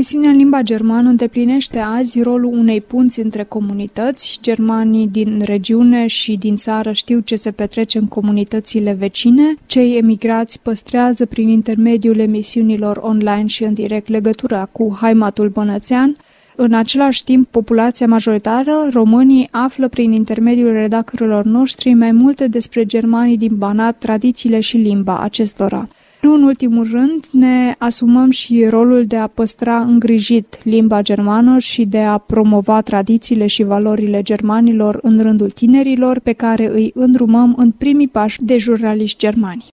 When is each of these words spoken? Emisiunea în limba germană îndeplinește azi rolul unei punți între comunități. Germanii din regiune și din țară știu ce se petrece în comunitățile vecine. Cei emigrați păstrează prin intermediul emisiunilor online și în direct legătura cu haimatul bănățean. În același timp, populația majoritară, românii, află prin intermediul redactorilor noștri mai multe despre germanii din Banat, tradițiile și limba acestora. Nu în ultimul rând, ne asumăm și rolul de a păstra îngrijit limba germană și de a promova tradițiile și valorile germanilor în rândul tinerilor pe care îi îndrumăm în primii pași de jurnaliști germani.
Emisiunea 0.00 0.30
în 0.30 0.36
limba 0.36 0.62
germană 0.62 1.08
îndeplinește 1.08 1.78
azi 1.78 2.22
rolul 2.22 2.52
unei 2.52 2.80
punți 2.80 3.20
între 3.20 3.44
comunități. 3.44 4.38
Germanii 4.42 5.08
din 5.08 5.42
regiune 5.44 6.06
și 6.06 6.36
din 6.36 6.56
țară 6.56 6.92
știu 6.92 7.18
ce 7.18 7.36
se 7.36 7.50
petrece 7.50 7.98
în 7.98 8.06
comunitățile 8.06 8.92
vecine. 8.92 9.54
Cei 9.66 9.96
emigrați 9.96 10.62
păstrează 10.62 11.26
prin 11.26 11.48
intermediul 11.48 12.18
emisiunilor 12.18 12.96
online 12.96 13.46
și 13.46 13.64
în 13.64 13.74
direct 13.74 14.08
legătura 14.08 14.68
cu 14.72 14.96
haimatul 15.00 15.48
bănățean. 15.48 16.16
În 16.62 16.72
același 16.72 17.24
timp, 17.24 17.48
populația 17.48 18.06
majoritară, 18.06 18.88
românii, 18.92 19.48
află 19.50 19.88
prin 19.88 20.12
intermediul 20.12 20.72
redactorilor 20.72 21.44
noștri 21.44 21.94
mai 21.94 22.12
multe 22.12 22.46
despre 22.46 22.84
germanii 22.84 23.36
din 23.36 23.56
Banat, 23.56 23.98
tradițiile 23.98 24.60
și 24.60 24.76
limba 24.76 25.20
acestora. 25.20 25.88
Nu 26.22 26.34
în 26.34 26.42
ultimul 26.42 26.88
rând, 26.90 27.26
ne 27.32 27.74
asumăm 27.78 28.30
și 28.30 28.66
rolul 28.68 29.04
de 29.06 29.16
a 29.16 29.26
păstra 29.26 29.80
îngrijit 29.80 30.58
limba 30.64 31.02
germană 31.02 31.58
și 31.58 31.84
de 31.84 32.00
a 32.00 32.18
promova 32.18 32.80
tradițiile 32.80 33.46
și 33.46 33.62
valorile 33.62 34.22
germanilor 34.22 34.98
în 35.02 35.22
rândul 35.22 35.50
tinerilor 35.50 36.18
pe 36.18 36.32
care 36.32 36.70
îi 36.72 36.90
îndrumăm 36.94 37.54
în 37.56 37.70
primii 37.70 38.08
pași 38.08 38.42
de 38.42 38.56
jurnaliști 38.56 39.18
germani. 39.18 39.64